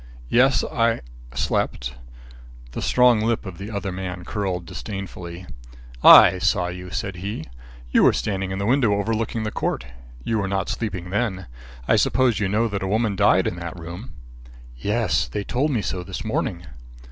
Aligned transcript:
"Yes, 0.29 0.63
I 0.63 1.01
slept." 1.35 1.93
The 2.71 2.81
strong 2.81 3.21
lip 3.21 3.45
of 3.45 3.59
the 3.59 3.69
other 3.69 3.91
man 3.91 4.25
curled 4.25 4.65
disdainfully. 4.65 5.45
"I 6.03 6.39
saw 6.39 6.69
you," 6.69 6.89
said 6.89 7.17
he. 7.17 7.43
"You 7.91 8.01
were 8.01 8.11
standing 8.11 8.49
in 8.49 8.57
the 8.57 8.65
window 8.65 8.95
overlooking 8.95 9.43
the 9.43 9.51
court. 9.51 9.85
You 10.23 10.39
were 10.39 10.47
not 10.47 10.69
sleeping 10.69 11.11
then. 11.11 11.45
I 11.87 11.97
suppose 11.97 12.39
you 12.39 12.49
know 12.49 12.67
that 12.67 12.81
a 12.81 12.87
woman 12.87 13.15
died 13.15 13.45
in 13.45 13.57
that 13.57 13.77
room?" 13.79 14.13
"Yes; 14.75 15.27
they 15.27 15.43
told 15.43 15.69
me 15.69 15.83
so 15.83 16.01
this 16.01 16.25
morning." 16.25 16.65